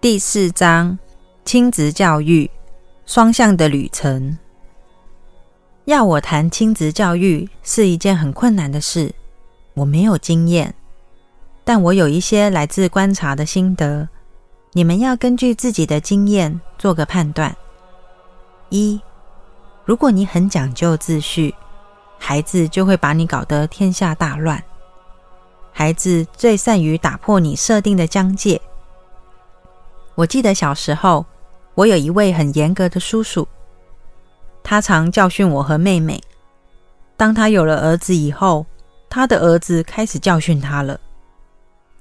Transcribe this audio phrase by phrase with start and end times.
[0.00, 0.96] 第四章：
[1.44, 2.48] 亲子教育
[3.04, 4.38] 双向的旅程。
[5.86, 9.12] 要我谈亲子教育是一件很困难的事，
[9.74, 10.72] 我没有经验，
[11.64, 14.08] 但我有一些来自观察的心得。
[14.72, 17.56] 你们要根据自己的经验做个判断。
[18.68, 19.00] 一，
[19.84, 21.52] 如果你很讲究秩序，
[22.20, 24.62] 孩子就会把你搞得天下大乱。
[25.72, 28.60] 孩子最善于打破你设定的疆界。
[30.18, 31.24] 我记得小时候，
[31.76, 33.46] 我有一位很严格的叔叔，
[34.64, 36.20] 他常教训我和妹妹。
[37.16, 38.66] 当他有了儿子以后，
[39.08, 40.98] 他的儿子开始教训他了。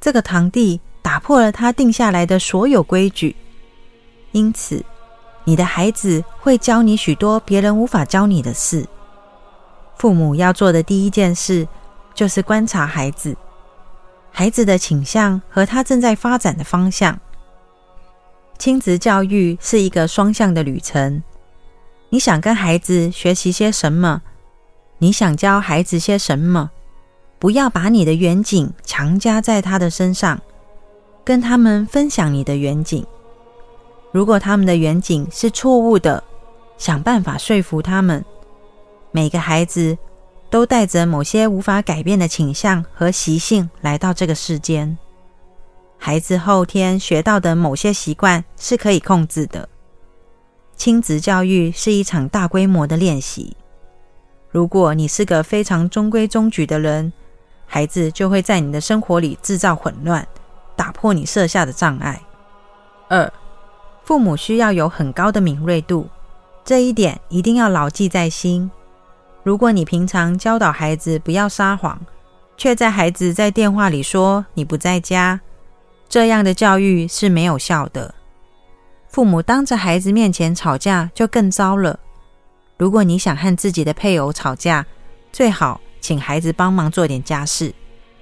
[0.00, 3.36] 这个堂弟打破了他定下来的所有规矩，
[4.32, 4.82] 因此，
[5.44, 8.86] 你的孩子会教你许多别人无法教你的事。
[9.98, 11.68] 父母要做的第一件事，
[12.14, 13.36] 就是观察孩子。
[14.30, 17.20] 孩子的倾向和他正在发展的方向。
[18.58, 21.22] 亲子教育是一个双向的旅程。
[22.08, 24.22] 你想跟孩子学习些什么？
[24.98, 26.70] 你想教孩子些什么？
[27.38, 30.40] 不要把你的远景强加在他的身上，
[31.24, 33.04] 跟他们分享你的远景。
[34.12, 36.22] 如果他们的远景是错误的，
[36.78, 38.24] 想办法说服他们。
[39.10, 39.96] 每个孩子。
[40.48, 44.96] 都带着某些无法改变的倾向和习性来到这个世间。
[45.98, 49.68] 孩子后天学到的某些习惯是可以控制的。
[50.76, 53.56] 亲子教育是一场大规模的练习。
[54.50, 57.12] 如果你是个非常中规中矩的人，
[57.66, 60.26] 孩子就会在你的生活里制造混乱，
[60.76, 62.22] 打破你设下的障碍。
[63.08, 63.32] 二，
[64.04, 66.08] 父母需要有很高的敏锐度，
[66.64, 68.70] 这一点一定要牢记在心。
[69.42, 72.00] 如果你平常教导孩子不要撒谎，
[72.56, 75.40] 却在孩子在电话里说你不在家，
[76.08, 78.14] 这样的教育是没有效的。
[79.08, 81.98] 父母当着孩子面前吵架就更糟了。
[82.76, 84.84] 如果你想和自己的配偶吵架，
[85.32, 87.72] 最好请孩子帮忙做点家事，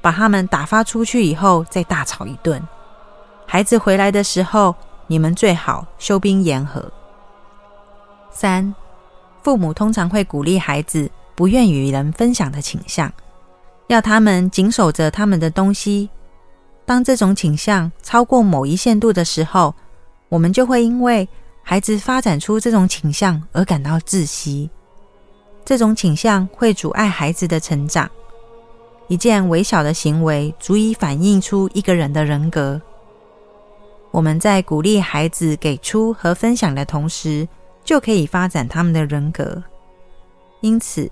[0.00, 2.62] 把他们打发出去以后再大吵一顿。
[3.46, 4.74] 孩子回来的时候，
[5.06, 6.90] 你们最好休兵言和。
[8.30, 8.74] 三。
[9.40, 13.10] 父母通常会鼓励孩子不愿与人分享的倾向，
[13.86, 16.10] 要他们紧守着他们的东西。
[16.88, 19.74] 当这种倾向超过某一限度的时候，
[20.30, 21.28] 我们就会因为
[21.62, 24.70] 孩子发展出这种倾向而感到窒息。
[25.66, 28.10] 这种倾向会阻碍孩子的成长。
[29.06, 32.80] 一件微小的行为足以反映出一个人的人格。
[34.10, 37.46] 我们在鼓励孩子给出和分享的同时，
[37.84, 39.62] 就可以发展他们的人格。
[40.62, 41.10] 因此，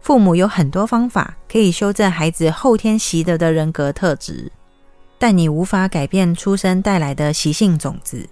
[0.00, 4.50] 父母有很多方法可以修正孩子后天习得的人格特质，
[5.20, 8.26] 但你无法改变出生带来的习性种子。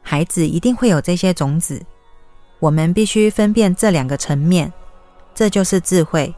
[0.00, 1.80] 孩子一定会有这些种子。
[2.60, 4.72] 我们必须分辨这两个层面，
[5.34, 6.34] 这就是智慧。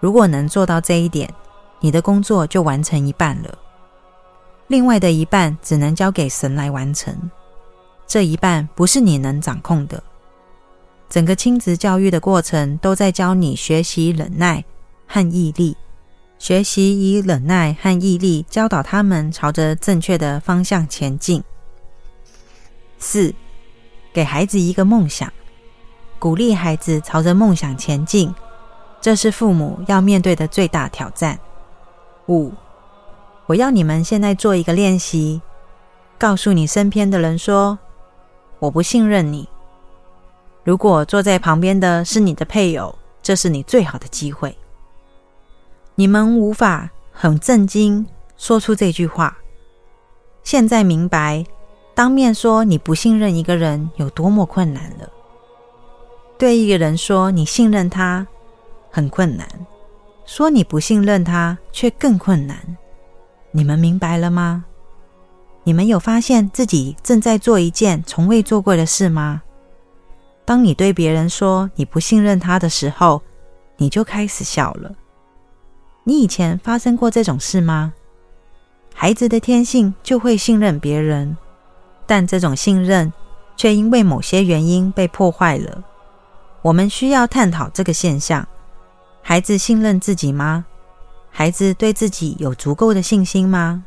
[0.00, 1.28] 如果能做到这一点，
[1.80, 3.58] 你的工作就完成一半了。
[4.68, 7.30] 另外的一半只能交给神来完成。
[8.06, 10.02] 这一半不是你能掌控的。
[11.10, 14.64] 整个亲子教育的过程都在教你学习忍耐
[15.06, 15.76] 和毅力，
[16.44, 21.42] 学习以忍耐和毅力教导他们朝着正确的方向前进。
[22.98, 23.34] 四，
[24.12, 25.32] 给孩子一个梦想，
[26.18, 28.34] 鼓励孩子朝着梦想前进，
[29.00, 31.38] 这是父母要面对的最大挑战。
[32.28, 32.52] 五，
[33.46, 35.40] 我要你们现在做一个练习，
[36.18, 37.78] 告诉你身边的人说。
[38.58, 39.48] 我不信任你。
[40.62, 44.54] 如果坐在旁边的是你的配偶，这是你最好的机会。
[45.96, 48.04] 你们无法很震惊
[48.36, 49.36] 说出这句话。
[50.42, 51.44] 现在明白，
[51.94, 55.08] 当面说你不信任一个人有多么困难了。
[56.36, 58.26] 对一个人说你信任他
[58.90, 59.46] 很困难，
[60.26, 62.56] 说你不信任他却更困难。
[63.52, 64.64] 你们明白了吗？
[65.62, 69.42] 你们有发现自己正在做一件从未做过的事吗？
[70.44, 73.22] 当你对别人说你不信任他的时候，
[73.76, 74.92] 你就开始笑了。
[76.06, 77.94] 你以前发生过这种事吗？
[78.94, 81.36] 孩子的天性就会信任别人，
[82.06, 83.10] 但这种信任
[83.56, 85.82] 却因为某些原因被破坏了。
[86.60, 88.46] 我们需要探讨这个现象：
[89.22, 90.66] 孩子信任自己吗？
[91.30, 93.84] 孩子对自己有足够的信心吗？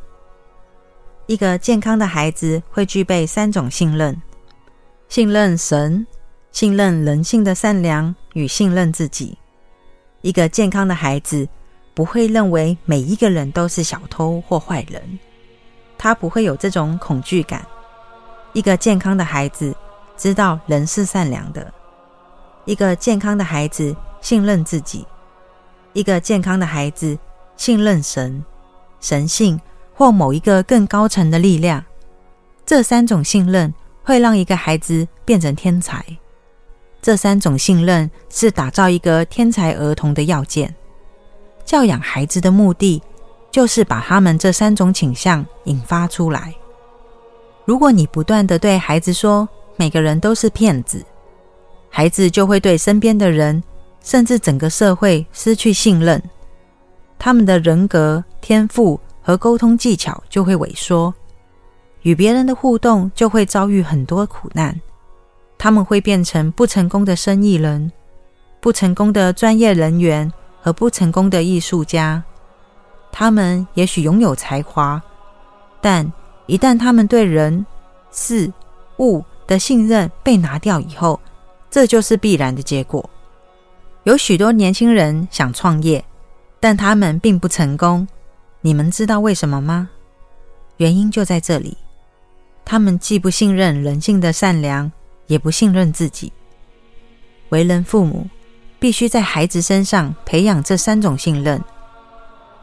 [1.27, 4.19] 一个健康的孩子会具备三种信任：
[5.07, 6.05] 信任神、
[6.51, 9.37] 信任人性的善良与信任自己。
[10.21, 11.47] 一个健康的孩子
[11.97, 15.17] 不会认为每一个人都是小偷或坏人，
[15.97, 17.65] 他不会有这种恐惧感，
[18.53, 19.75] 一个健康的孩子
[20.15, 21.73] 知道人是善良的，
[22.65, 25.07] 一个健康的孩子信任自己，
[25.93, 27.17] 一个健康的孩子
[27.55, 28.45] 信任神、
[28.99, 29.59] 神性
[29.95, 31.83] 或某一个更高层的力量。
[32.63, 33.73] 这三种信任
[34.03, 36.05] 会让一个孩子变成天才。
[37.01, 40.75] 这三种信任是打造一个天才儿童的要件。
[41.67, 43.03] 教养孩子的目的，
[43.51, 46.55] 就是把他们这三种倾向引发出来。
[47.65, 51.05] 如果你不断的对孩子说每个人都是骗子，
[51.89, 53.61] 孩子就会对身边的人，
[54.01, 56.23] 甚至整个社会失去信任，
[57.19, 61.13] 他们的人格、天赋和沟通技巧就会萎缩，
[62.03, 64.79] 与别人的互动就会遭遇很多苦难。
[65.57, 67.91] 他们会变成不成功的生意人、
[68.61, 70.31] 不成功的专业人员
[70.67, 72.21] 和不成功的艺术家。
[73.09, 75.01] 他们也许拥有才华，
[75.79, 76.11] 但
[76.45, 77.65] 一旦他们对人、
[78.11, 78.51] 事、
[78.99, 81.21] 物的信任被拿掉以后，
[81.71, 83.09] 这就是必然的结果。
[84.03, 86.03] 有许多年轻人想创业，
[86.59, 88.05] 但他们并不成功。
[88.59, 89.89] 你们知道为什么吗？
[90.75, 91.77] 原因就在这里：
[92.65, 94.91] 他们既不信任人性的善良。
[95.27, 96.31] 也不信任自己。
[97.49, 98.25] 为人父母，
[98.79, 101.63] 必须在孩子身上培养这三种信任。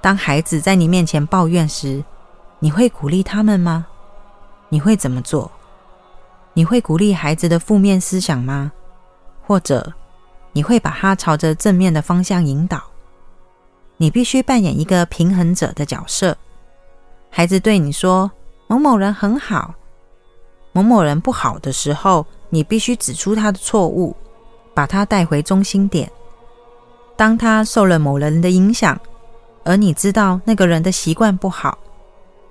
[0.01, 2.05] 当孩子在你面前抱怨时，
[2.59, 3.87] 你会鼓励他们吗？
[4.69, 5.51] 你会怎么做？
[6.53, 8.71] 你会鼓励孩子的负面思想吗？
[9.47, 9.93] 或者
[10.53, 12.83] 你会把他朝着正面的方向引导？
[13.97, 16.37] 你必须扮演一个平衡者的角色。
[17.31, 18.31] 孩子对你说
[18.69, 19.75] ：“某某人很好，
[20.73, 24.15] 某某人不好的时候。”你必须指出他的错误，
[24.75, 26.11] 把他带回中心点。
[27.17, 29.01] 当他受了某人的影响，
[29.65, 31.79] 而你知道那个人的习惯不好，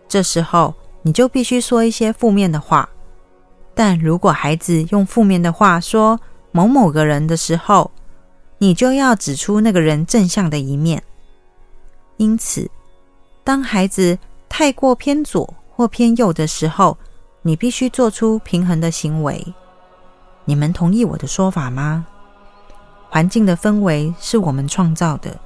[0.08, 2.88] 这时候你就必须说一些负面的话。
[3.76, 6.20] 但如果孩子用负面的话说
[6.52, 7.92] 某某个人的时候，
[8.60, 11.04] 你就要指出那个人正向的一面。
[12.18, 12.70] 因此，
[13.44, 14.18] 当孩子
[14.48, 16.98] 太过偏左或偏右的时候，
[17.42, 19.44] 你必须做出平衡的行为。
[20.46, 22.06] 你们同意我的说法吗？
[23.14, 25.40] 环境的氛围是我们创造的。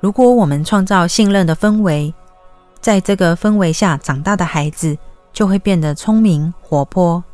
[0.00, 2.12] 如果我们创造信任的氛围，
[2.78, 4.98] 在这个氛围下长大的孩子
[5.32, 7.24] 就会变得聪明活泼。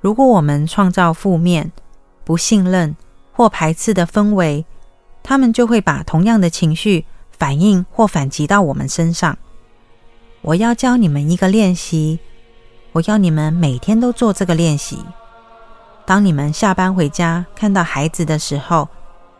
[0.00, 1.70] 如果我们创造负面、
[2.24, 2.96] 不信任
[3.30, 4.64] 或排斥的氛围，
[5.22, 9.36] 他们就会把同样的情绪反应或反击到我们身上。
[10.40, 12.18] 我要教你们一个练习。
[12.92, 14.98] 我要你们每天都做这个练习。
[16.04, 18.88] 当你们下班回家看到孩子的时候，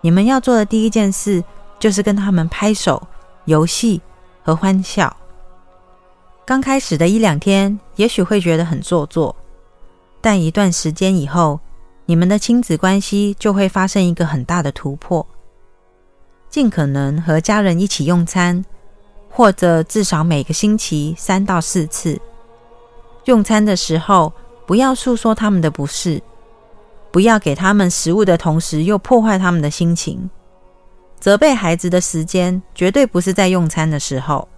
[0.00, 1.43] 你们要做的第一件事
[1.79, 3.03] 就是跟他们拍手、
[3.44, 4.00] 游戏
[4.43, 5.14] 和欢笑。
[6.44, 9.35] 刚开始的一两天，也许会觉得很做作，
[10.20, 11.59] 但一段时间以后，
[12.06, 15.26] 你们的亲子关系就会发生一个很大的突破。
[16.50, 18.64] 尽可能和家人一起用餐，
[19.31, 22.20] 或者至少每个星期三到四次。
[23.25, 24.32] 用餐的时候，
[24.67, 26.20] 不要诉说他们的不适，
[27.12, 30.29] 不要给他们食物的同时又破坏他们的心情。
[31.20, 34.49] 责备孩子的时间绝对不是在用餐的时候。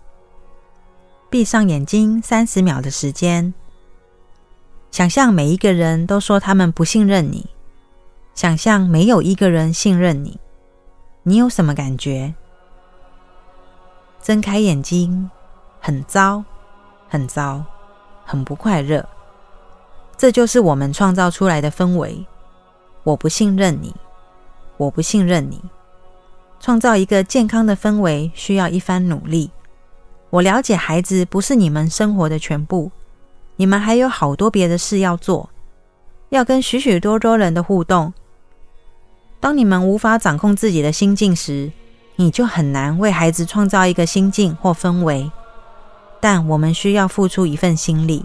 [1.28, 3.52] 闭上眼睛三十秒的时间，
[4.90, 7.46] 想象每一个人都说他们不信任你，
[8.34, 10.38] 想象没有一个人信任你，
[11.24, 12.32] 你有什么感觉？
[14.22, 15.28] 睁开眼睛，
[15.80, 16.44] 很糟，
[17.08, 17.64] 很糟。
[18.26, 19.06] 很不快乐，
[20.16, 22.24] 这就是我们创造出来的氛围。
[23.04, 23.94] 我不信任你，
[24.76, 25.62] 我不信任你。
[26.58, 29.50] 创造一个健康的氛围需要一番努力。
[30.30, 32.90] 我了解孩子不是你们生活的全部，
[33.56, 35.50] 你们还有好多别的事要做，
[36.30, 38.12] 要跟许许多多人的互动。
[39.38, 41.70] 当你们无法掌控自己的心境时，
[42.16, 45.30] 你就很难为孩子创造一个心境或氛围。
[46.20, 48.24] 但我们需要付出一份心力。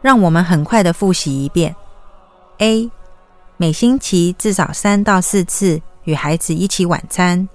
[0.00, 1.74] 让我们很快的复习一遍
[2.58, 2.88] ：A.
[3.60, 7.48] 每星期至少三到四次与孩子一起晚餐，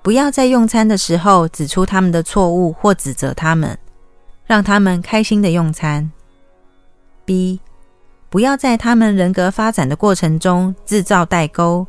[0.00, 3.78] 不要在用餐的时候指出他们的错误或指责他们，
[4.46, 6.10] 让他们开心的用餐。
[7.26, 7.60] B.
[8.30, 11.86] 不要在他们人格发展的过程中制造代沟，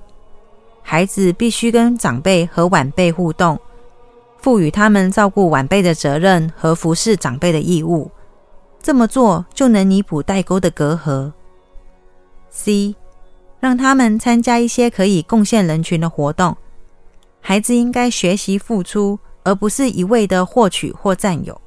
[0.84, 3.58] 孩子必须跟长辈和晚辈互动。
[4.38, 8.12] 赋予他们照顾晚辈的责任和服侍长辈的义务，
[8.84, 11.32] 这么做就能弥补代沟的隔阂。
[12.50, 12.94] C.
[13.60, 16.56] 让他们参加一些可以贡献人群的活动。
[17.42, 21.60] 孩子应该学习付出，而不是一味的获取或占有。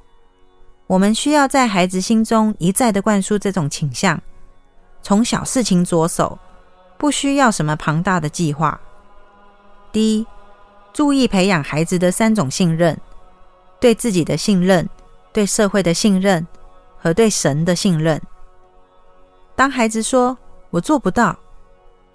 [0.87, 4.21] 我们需要在孩子心中一再的灌输这种倾向，
[5.03, 6.39] 从小事情着手，
[6.97, 8.81] 不需要什么庞大的计划。
[9.93, 10.27] 第一，
[10.93, 12.99] 注意培养孩子的三种信任：
[13.79, 14.89] 对自己的信任、
[15.33, 16.47] 对社会的信任
[16.99, 18.21] 和对神的信任。
[19.55, 20.37] 当孩子说
[20.71, 21.37] “我做不到”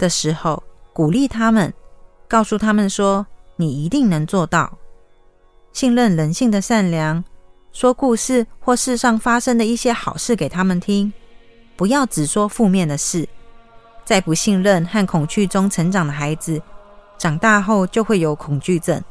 [0.03, 1.73] 的时候，鼓励他们，
[2.27, 4.77] 告诉他们说：“你一定能做到。”
[5.71, 7.23] 信任人性的善良。
[7.71, 11.11] 说故事或世上发生的一些好事给他们听，
[11.77, 13.27] 不要只说负面的事。
[14.03, 16.61] 在不信任和恐惧中成长的孩子，
[17.17, 19.01] 长大后就会有恐惧症，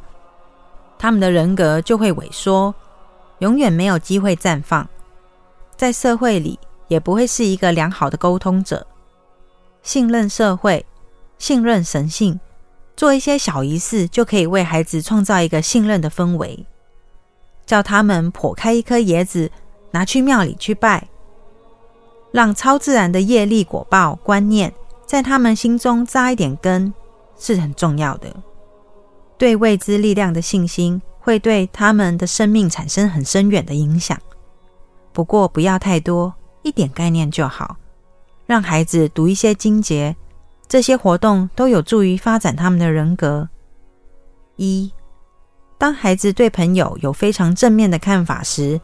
[0.99, 2.73] 他们的人格就会萎缩，
[3.39, 4.87] 永远没有机会绽放，
[5.75, 8.87] 在社会里也不会是一个良好的沟通者。
[9.83, 10.87] 信任社会，
[11.39, 12.39] 信任神性，
[12.97, 16.65] 做一些小仪式，就可以为孩子创造一个信任的氛围。
[17.67, 19.51] 叫他们剖开一颗椰子，
[19.93, 21.09] 拿去庙里去拜，
[22.31, 24.73] 让超自然的业力果报观念
[25.07, 26.93] 在他们心中扎一点根，
[27.39, 28.35] 是很重要的。
[29.39, 34.17] 对未知力量的信心，会对他们的生命产生很深远的影响。
[35.13, 37.77] 不过不要太多，一点概念就好。
[38.53, 40.15] 让孩子读一些经节，
[40.69, 43.49] 这些活动都有助于发展他们的人格。
[44.57, 44.93] 一。
[45.79, 48.79] 当孩子对朋友有非常正面的看法时，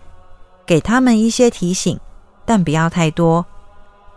[0.64, 2.00] 给他们一些提醒，
[2.46, 3.44] 但不要太多。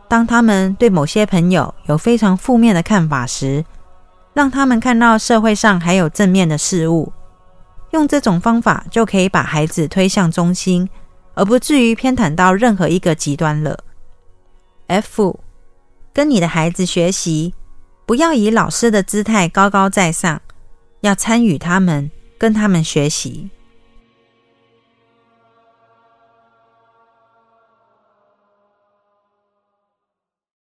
[0.08, 3.66] 当他们对某些朋友有非常负面的看法时，
[4.34, 7.12] 让他们看到社会上还有正面的事物。
[7.90, 10.88] 用这种方法就可以把孩子推向中心，
[11.34, 13.78] 而不至于偏袒到任何一个极端了。
[14.92, 15.40] F，
[16.14, 17.54] 跟你的孩子学习，
[18.06, 20.42] 不要以老师的姿态高高在上，
[21.00, 22.12] 要参与他们。
[22.42, 23.52] 跟他们学习。